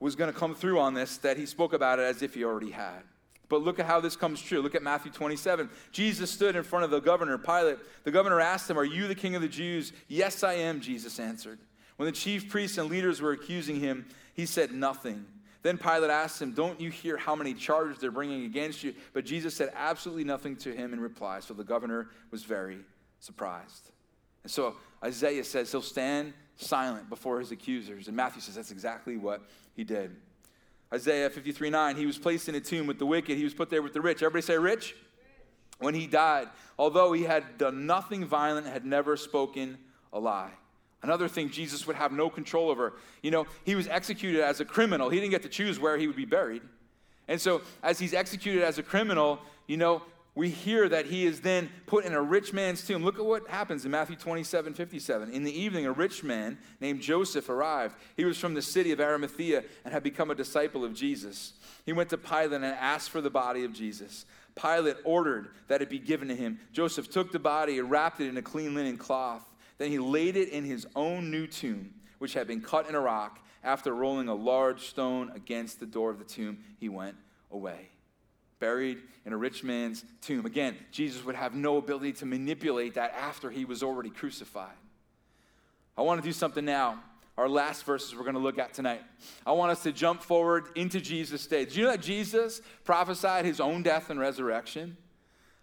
[0.00, 2.44] was going to come through on this that he spoke about it as if he
[2.44, 3.04] already had.
[3.48, 4.60] But look at how this comes true.
[4.60, 5.70] Look at Matthew 27.
[5.92, 7.78] Jesus stood in front of the governor, Pilate.
[8.02, 9.94] The governor asked him, Are you the king of the Jews?
[10.08, 11.58] Yes, I am, Jesus answered.
[11.96, 14.04] When the chief priests and leaders were accusing him,
[14.34, 15.24] he said nothing.
[15.64, 18.94] Then Pilate asked him, Don't you hear how many charges they're bringing against you?
[19.14, 21.40] But Jesus said absolutely nothing to him in reply.
[21.40, 22.80] So the governor was very
[23.18, 23.90] surprised.
[24.42, 28.08] And so Isaiah says he'll stand silent before his accusers.
[28.08, 29.40] And Matthew says that's exactly what
[29.74, 30.14] he did.
[30.92, 33.70] Isaiah 53 9, he was placed in a tomb with the wicked, he was put
[33.70, 34.22] there with the rich.
[34.22, 34.94] Everybody say rich?
[35.78, 36.48] When he died,
[36.78, 39.78] although he had done nothing violent, had never spoken
[40.12, 40.52] a lie.
[41.04, 42.94] Another thing Jesus would have no control over.
[43.22, 45.10] You know, he was executed as a criminal.
[45.10, 46.62] He didn't get to choose where he would be buried.
[47.28, 50.02] And so, as he's executed as a criminal, you know,
[50.34, 53.04] we hear that he is then put in a rich man's tomb.
[53.04, 55.30] Look at what happens in Matthew 27 57.
[55.30, 57.96] In the evening, a rich man named Joseph arrived.
[58.16, 61.52] He was from the city of Arimathea and had become a disciple of Jesus.
[61.84, 64.24] He went to Pilate and asked for the body of Jesus.
[64.56, 66.58] Pilate ordered that it be given to him.
[66.72, 69.44] Joseph took the body and wrapped it in a clean linen cloth.
[69.78, 73.00] Then he laid it in his own new tomb, which had been cut in a
[73.00, 73.40] rock.
[73.62, 77.16] After rolling a large stone against the door of the tomb, he went
[77.50, 77.88] away.
[78.60, 80.46] Buried in a rich man's tomb.
[80.46, 84.76] Again, Jesus would have no ability to manipulate that after he was already crucified.
[85.96, 87.02] I want to do something now
[87.36, 89.02] our last verses we're going to look at tonight.
[89.44, 91.64] I want us to jump forward into Jesus' day.
[91.64, 94.96] Did you know that Jesus prophesied his own death and resurrection?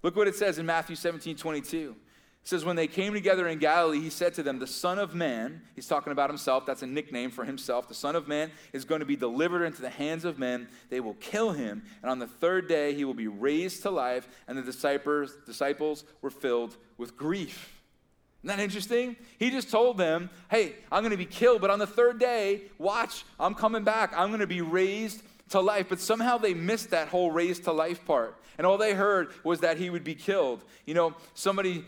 [0.04, 1.96] Look what it says in Matthew 17 22.
[2.44, 5.14] It says, When they came together in Galilee, he said to them, The Son of
[5.14, 7.88] Man, he's talking about himself, that's a nickname for himself.
[7.88, 10.68] The Son of Man is going to be delivered into the hands of men.
[10.90, 14.28] They will kill him, and on the third day he will be raised to life.
[14.48, 17.78] And the disciples, disciples were filled with grief.
[18.44, 19.16] Isn't that interesting?
[19.38, 22.64] He just told them, Hey, I'm going to be killed, but on the third day,
[22.80, 24.14] watch, I'm coming back.
[24.18, 25.88] I'm going to be raised to life.
[25.90, 28.36] But somehow they missed that whole raised to life part.
[28.58, 30.64] And all they heard was that he would be killed.
[30.88, 31.86] You know, somebody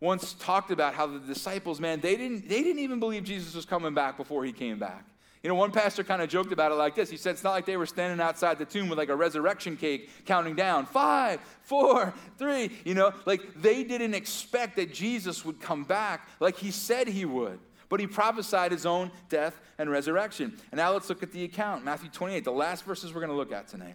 [0.00, 3.64] once talked about how the disciples, man, they didn't, they didn't even believe Jesus was
[3.64, 5.04] coming back before he came back.
[5.42, 7.10] You know, one pastor kind of joked about it like this.
[7.10, 9.76] He said it's not like they were standing outside the tomb with like a resurrection
[9.76, 12.70] cake counting down five, four, three.
[12.84, 17.24] You know, like they didn't expect that Jesus would come back like he said he
[17.24, 17.60] would.
[17.88, 20.58] But he prophesied his own death and resurrection.
[20.72, 23.36] And now let's look at the account Matthew 28, the last verses we're going to
[23.36, 23.94] look at tonight.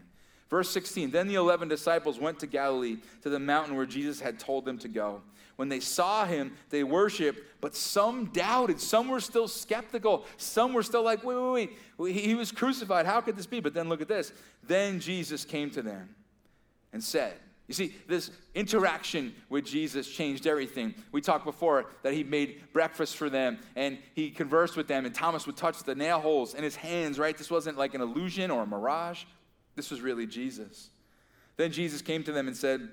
[0.53, 4.37] Verse 16 Then the 11 disciples went to Galilee, to the mountain where Jesus had
[4.37, 5.23] told them to go.
[5.55, 8.79] When they saw him, they worshiped, but some doubted.
[8.79, 10.25] Some were still skeptical.
[10.37, 12.15] Some were still like, wait, wait, wait.
[12.15, 13.07] He was crucified.
[13.07, 13.61] How could this be?
[13.61, 14.31] But then look at this.
[14.61, 16.13] Then Jesus came to them
[16.91, 17.33] and said,
[17.67, 20.93] you see, this interaction with Jesus changed everything.
[21.11, 25.15] We talked before that he made breakfast for them and he conversed with them, and
[25.15, 27.35] Thomas would touch the nail holes in his hands, right?
[27.35, 29.23] This wasn't like an illusion or a mirage.
[29.75, 30.89] This was really Jesus.
[31.57, 32.89] Then Jesus came to them and said,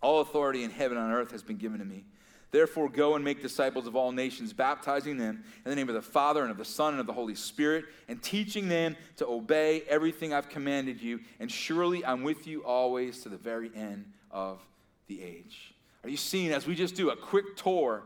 [0.00, 2.04] all authority in heaven and on earth has been given to me.
[2.50, 6.02] Therefore, go and make disciples of all nations, baptizing them in the name of the
[6.02, 9.84] Father and of the Son and of the Holy Spirit, and teaching them to obey
[9.88, 11.20] everything I've commanded you.
[11.40, 14.60] And surely I'm with you always to the very end of
[15.06, 15.72] the age.
[16.04, 18.02] Are you seeing, as we just do a quick tour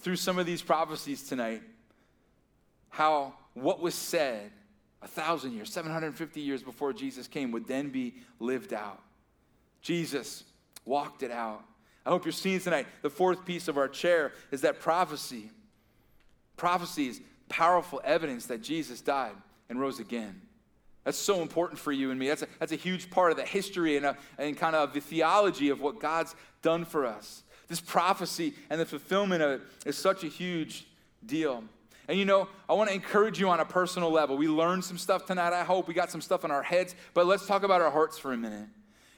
[0.00, 1.62] through some of these prophecies tonight,
[2.90, 4.50] how what was said
[5.06, 9.00] a thousand years, 750 years before Jesus came would then be lived out?
[9.80, 10.42] Jesus
[10.84, 11.62] walked it out.
[12.04, 12.88] I hope you're seeing tonight.
[13.02, 15.50] The fourth piece of our chair is that prophecy.
[16.56, 19.36] Prophecy is powerful evidence that Jesus died
[19.68, 20.40] and rose again.
[21.04, 22.26] That's so important for you and me.
[22.26, 25.00] That's a, that's a huge part of the history and, a, and kind of the
[25.00, 27.44] theology of what God's done for us.
[27.68, 30.84] This prophecy and the fulfillment of it is such a huge
[31.24, 31.62] deal.
[32.08, 34.36] And you know, I want to encourage you on a personal level.
[34.36, 35.88] We learned some stuff tonight, I hope.
[35.88, 38.36] We got some stuff in our heads, but let's talk about our hearts for a
[38.36, 38.68] minute.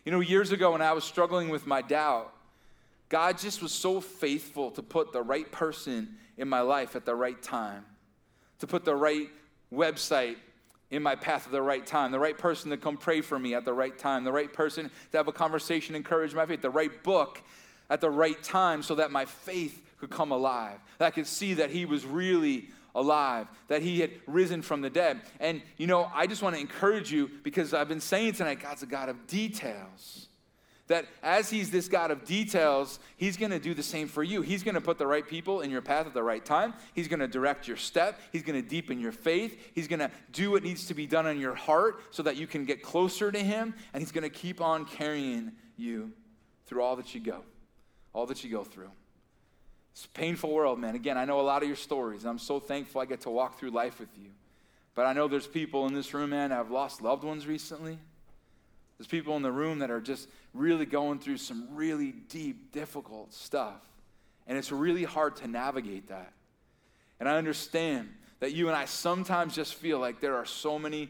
[0.05, 2.33] You know, years ago when I was struggling with my doubt,
[3.09, 7.14] God just was so faithful to put the right person in my life at the
[7.14, 7.85] right time,
[8.61, 9.29] to put the right
[9.72, 10.37] website
[10.90, 13.55] in my path at the right time, the right person to come pray for me
[13.55, 16.70] at the right time, the right person to have a conversation, encourage my faith, the
[16.70, 17.42] right book
[17.90, 20.79] at the right time so that my faith could come alive.
[20.98, 22.68] That I could see that He was really
[22.99, 25.21] alive, that he had risen from the dead.
[25.41, 28.83] And, you know, I just want to encourage you because I've been saying tonight, God's
[28.83, 30.27] a God of details.
[30.89, 34.41] That as he's this God of details, he's going to do the same for you.
[34.41, 36.73] He's going to put the right people in your path at the right time.
[36.95, 38.19] He's going to direct your step.
[38.33, 39.71] He's going to deepen your faith.
[39.75, 42.47] He's going to do what needs to be done in your heart so that you
[42.47, 43.75] can get closer to him.
[43.93, 46.11] And he's going to keep on carrying you
[46.67, 47.43] through all that you go,
[48.15, 48.91] all that you go through.
[49.99, 50.95] It's a painful world, man.
[50.95, 52.25] Again, I know a lot of your stories.
[52.25, 54.31] I'm so thankful I get to walk through life with you.
[54.95, 57.99] But I know there's people in this room, man, that have lost loved ones recently.
[58.97, 63.35] There's people in the room that are just really going through some really deep, difficult
[63.35, 63.81] stuff.
[64.47, 66.33] And it's really hard to navigate that.
[67.19, 68.09] And I understand
[68.39, 71.09] that you and I sometimes just feel like there are so many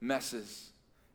[0.00, 0.69] messes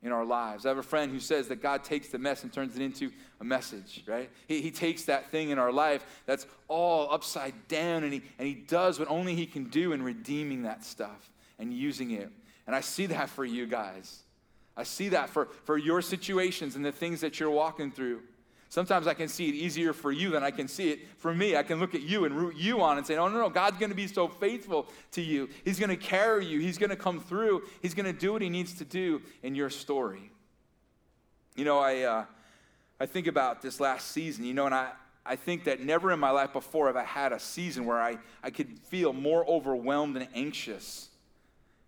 [0.05, 0.65] in our lives.
[0.65, 3.11] I have a friend who says that God takes the mess and turns it into
[3.41, 4.29] a message, right?
[4.47, 8.47] He, he takes that thing in our life that's all upside down and he, and
[8.47, 12.29] he does what only he can do in redeeming that stuff and using it.
[12.67, 14.19] And I see that for you guys.
[14.77, 18.21] I see that for, for your situations and the things that you're walking through.
[18.75, 21.55] Sometimes I can see it easier for you than I can see it for me.
[21.55, 23.77] I can look at you and root you on and say, oh, no, no, God's
[23.77, 25.47] going to be so faithful to you.
[25.63, 26.59] He's going to carry you.
[26.59, 27.61] He's going to come through.
[27.81, 30.29] He's going to do what he needs to do in your story.
[31.55, 32.25] You know, I, uh,
[32.99, 34.89] I think about this last season, you know, and I,
[35.25, 38.17] I think that never in my life before have I had a season where I,
[38.43, 41.07] I could feel more overwhelmed and anxious.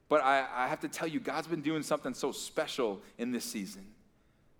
[0.07, 3.43] But I, I have to tell you, God's been doing something so special in this
[3.43, 3.85] season.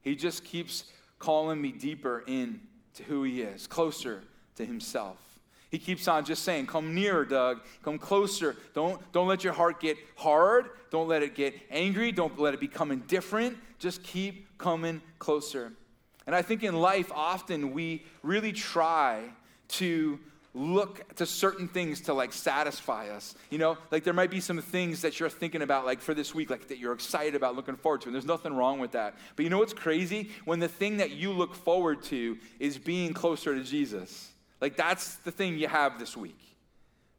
[0.02, 2.62] He just keeps calling me deeper in
[2.96, 4.24] to who he is, closer
[4.56, 5.18] to himself.
[5.70, 7.62] He keeps on just saying, Come nearer, Doug.
[7.84, 8.56] Come closer.
[8.74, 10.70] Don't, don't let your heart get hard.
[10.92, 12.12] Don't let it get angry.
[12.12, 13.58] Don't let it become indifferent.
[13.78, 15.74] Just keep coming closer.
[16.26, 19.24] And I think in life, often we really try
[19.70, 20.20] to
[20.54, 23.36] look to certain things to like satisfy us.
[23.50, 26.34] You know, like there might be some things that you're thinking about like for this
[26.34, 29.16] week, like that you're excited about looking forward to, and there's nothing wrong with that.
[29.36, 30.32] But you know what's crazy?
[30.46, 34.32] When the thing that you look forward to is being closer to Jesus.
[34.62, 36.40] Like that's the thing you have this week.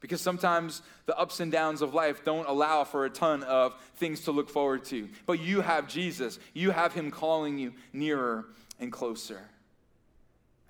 [0.00, 4.20] Because sometimes the ups and downs of life don't allow for a ton of things
[4.22, 5.08] to look forward to.
[5.26, 8.46] But you have Jesus, you have Him calling you nearer
[8.78, 9.40] and closer.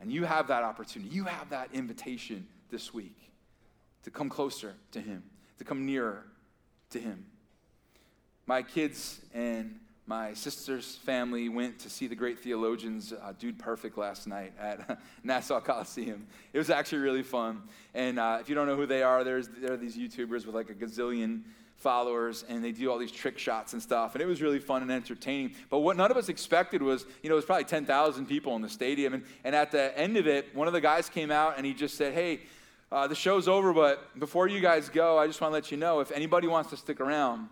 [0.01, 3.17] And you have that opportunity, you have that invitation this week
[4.05, 5.23] to come closer to Him,
[5.59, 6.25] to come nearer
[6.91, 7.27] to Him.
[8.47, 13.99] My kids and my sister's family went to see the great theologians uh, Dude Perfect
[13.99, 16.27] last night at Nassau Coliseum.
[16.55, 17.63] It was actually really fun.
[17.93, 20.55] And uh, if you don't know who they are, there's, there are these YouTubers with
[20.55, 21.43] like a gazillion
[21.79, 24.14] followers, and they do all these trick shots and stuff.
[24.14, 25.55] And it was really fun and entertaining.
[25.70, 28.62] But what none of us expected was, you know, it was probably 10,000 people in
[28.62, 29.14] the stadium.
[29.14, 31.72] And, and at the end of it, one of the guys came out and he
[31.72, 32.41] just said, Hey,
[32.91, 35.76] uh, the show's over, but before you guys go, I just want to let you
[35.76, 37.49] know if anybody wants to stick around,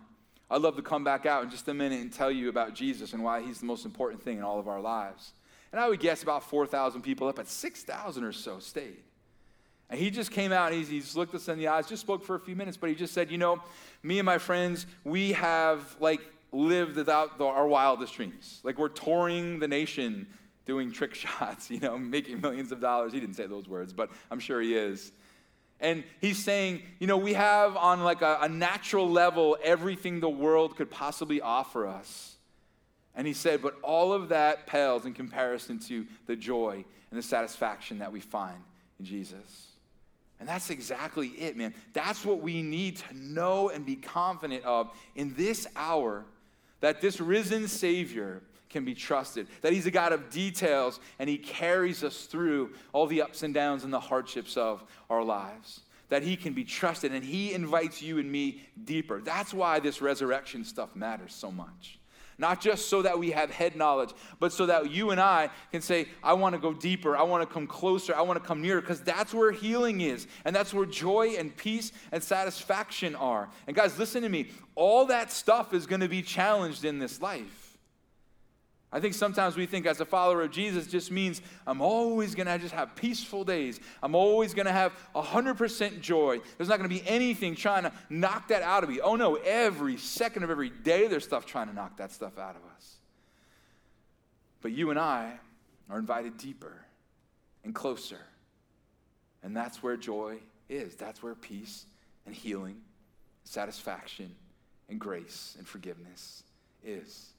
[0.49, 3.13] I'd love to come back out in just a minute and tell you about Jesus
[3.13, 5.33] and why he's the most important thing in all of our lives.
[5.71, 9.03] And I would guess about 4,000 people up, but 6,000 or so stayed.
[9.89, 12.23] And he just came out and he's, he's looked us in the eyes, just spoke
[12.23, 13.61] for a few minutes, but he just said, You know,
[14.03, 16.21] me and my friends, we have like
[16.51, 18.59] lived without the, our wildest dreams.
[18.63, 20.27] Like we're touring the nation
[20.65, 23.13] doing trick shots, you know, making millions of dollars.
[23.13, 25.11] He didn't say those words, but I'm sure he is.
[25.79, 30.29] And he's saying, you know, we have on like a, a, natural level everything the
[30.29, 32.35] world could possibly offer us.
[33.13, 37.23] And he said, but all of that pales in comparison to the joy and the
[37.23, 38.57] satisfaction that we find
[38.99, 39.67] in Jesus.
[40.39, 41.73] And that's exactly it, man.
[41.93, 46.25] That's what we need to know and be confident of in this hour
[46.79, 51.37] that this risen Savior can be trusted, that He's a God of details and He
[51.37, 55.81] carries us through all the ups and downs and the hardships of our lives.
[56.09, 59.21] That He can be trusted and He invites you and me deeper.
[59.21, 61.97] That's why this resurrection stuff matters so much.
[62.39, 65.81] Not just so that we have head knowledge, but so that you and I can
[65.81, 68.61] say, I want to go deeper, I want to come closer, I want to come
[68.61, 70.27] nearer, because that's where healing is.
[70.45, 73.49] And that's where joy and peace and satisfaction are.
[73.65, 74.51] And guys, listen to me.
[74.75, 77.66] All that stuff is going to be challenged in this life.
[78.91, 82.47] I think sometimes we think as a follower of Jesus just means I'm always going
[82.47, 83.81] to just have peaceful days.
[84.01, 86.39] I'm always going to have 100% joy.
[86.57, 89.01] There's not going to be anything trying to knock that out of me.
[89.01, 92.55] Oh no, every second of every day there's stuff trying to knock that stuff out
[92.55, 92.95] of us.
[94.61, 95.33] But you and I
[95.89, 96.85] are invited deeper
[97.65, 98.19] and closer.
[99.43, 100.37] And that's where joy
[100.69, 100.95] is.
[100.95, 101.85] That's where peace
[102.25, 102.77] and healing,
[103.43, 104.33] satisfaction
[104.89, 106.43] and grace and forgiveness
[106.85, 107.33] is.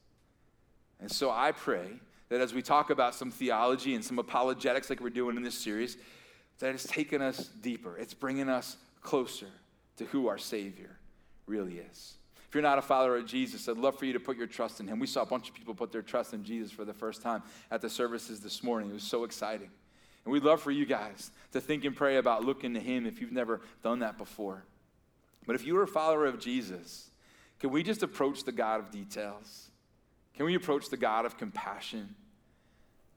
[1.01, 1.89] And so I pray
[2.29, 5.55] that as we talk about some theology and some apologetics like we're doing in this
[5.55, 5.97] series,
[6.59, 7.97] that it's taken us deeper.
[7.97, 9.47] It's bringing us closer
[9.97, 10.99] to who our Savior
[11.47, 12.15] really is.
[12.49, 14.81] If you're not a follower of Jesus, I'd love for you to put your trust
[14.81, 14.99] in Him.
[14.99, 17.43] We saw a bunch of people put their trust in Jesus for the first time
[17.71, 18.91] at the services this morning.
[18.91, 19.71] It was so exciting.
[20.25, 23.21] And we'd love for you guys to think and pray about looking to Him if
[23.21, 24.65] you've never done that before.
[25.47, 27.11] But if you're a follower of Jesus,
[27.61, 29.71] can we just approach the God of details?
[30.39, 32.15] Can we approach the God of compassion,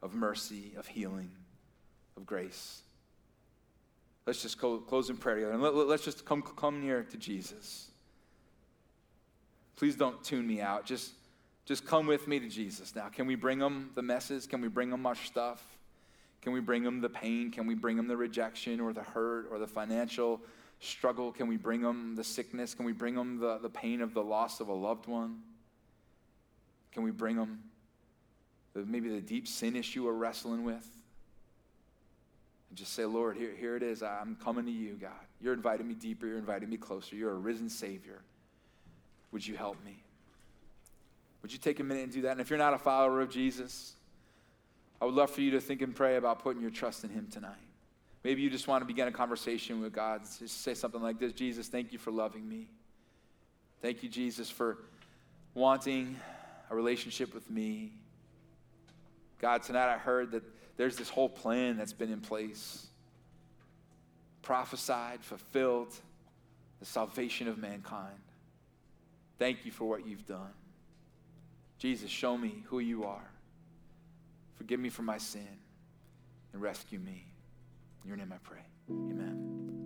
[0.02, 1.30] of mercy, of healing,
[2.18, 2.82] of grace?
[4.26, 7.92] Let's just close in prayer together and let, us just come, come near to Jesus.
[9.76, 10.88] Please don't tune me out.
[10.88, 11.12] Just,
[11.66, 13.08] just come with me to Jesus now.
[13.10, 14.48] Can we bring him the messes?
[14.48, 15.64] Can we bring him our stuff?
[16.42, 17.52] Can we bring him the pain?
[17.52, 20.42] Can we bring him the rejection or the hurt or the financial
[20.80, 21.32] struggle?
[21.32, 22.74] Can we bring him the sickness?
[22.74, 25.38] Can we bring him the, the pain of the loss of a loved one?
[26.92, 27.60] Can we bring them
[28.76, 30.88] maybe the deep sin issue we're wrestling with?
[32.70, 34.02] And just say, Lord, here, here it is.
[34.02, 35.12] I'm coming to you, God.
[35.42, 36.26] You're inviting me deeper.
[36.26, 37.16] You're inviting me closer.
[37.16, 38.22] You're a risen Savior.
[39.32, 40.04] Would you help me?
[41.42, 42.32] Would you take a minute and do that?
[42.32, 43.94] And if you're not a follower of Jesus,
[45.02, 47.28] I would love for you to think and pray about putting your trust in Him
[47.32, 47.56] tonight.
[48.24, 50.22] Maybe you just want to begin a conversation with God.
[50.40, 52.68] Just say something like this Jesus, thank you for loving me.
[53.82, 54.78] Thank you, Jesus, for
[55.56, 56.16] wanting
[56.72, 57.92] a relationship with me.
[59.40, 60.44] God, tonight I heard that
[60.78, 62.88] there's this whole plan that's been in place
[64.42, 65.94] prophesied, fulfilled,
[66.80, 68.18] the salvation of mankind.
[69.38, 70.54] Thank you for what you've done.
[71.78, 73.30] Jesus, show me who you are.
[74.56, 75.48] Forgive me for my sin
[76.54, 77.26] and rescue me.
[78.04, 78.62] In your name I pray.
[78.90, 79.81] Amen.